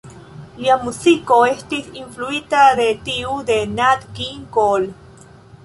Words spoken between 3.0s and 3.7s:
tiu de